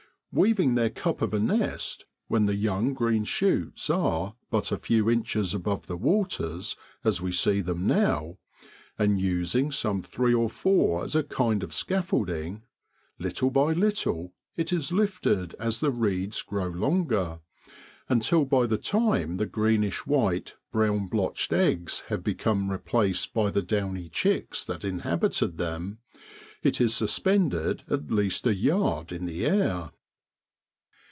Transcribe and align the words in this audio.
Weaving 0.33 0.75
their 0.75 0.89
cup 0.89 1.21
of 1.21 1.33
a 1.33 1.39
nest 1.39 2.05
when 2.29 2.45
the 2.45 2.55
young 2.55 2.93
green 2.93 3.25
shoots 3.25 3.89
are 3.89 4.37
but 4.49 4.71
a 4.71 4.77
few 4.77 5.09
inches 5.09 5.53
above 5.53 5.87
the 5.87 5.97
waters, 5.97 6.77
as 7.03 7.21
we 7.21 7.33
see 7.33 7.59
them 7.59 7.85
now, 7.85 8.37
and 8.97 9.19
using 9.19 9.73
some 9.73 10.01
three 10.01 10.33
or 10.33 10.49
four 10.49 11.03
as 11.03 11.17
a 11.17 11.23
kind 11.23 11.63
of 11.63 11.73
scaffolding, 11.73 12.63
little 13.19 13.49
by 13.51 13.73
little 13.73 14.33
it 14.55 14.71
is 14.71 14.93
lifted 14.93 15.53
as 15.55 15.81
the 15.81 15.91
reeds 15.91 16.41
grow 16.43 16.67
longer, 16.67 17.41
until, 18.07 18.45
by 18.45 18.65
the 18.65 18.77
time 18.77 19.35
the 19.35 19.45
greenish 19.45 20.05
white, 20.07 20.55
brown 20.71 21.07
blotched 21.07 21.51
eggs 21.51 22.05
have 22.07 22.23
become 22.23 22.71
replaced 22.71 23.33
by 23.33 23.51
the 23.51 23.61
downy 23.61 24.07
chicks 24.07 24.63
that 24.63 24.85
inhabited 24.85 25.57
them, 25.57 25.97
it 26.63 26.79
is 26.79 26.95
suspended 26.95 27.83
at 27.89 28.09
least 28.09 28.47
a 28.47 28.55
yard 28.55 29.11
in 29.11 29.27
air 29.27 29.91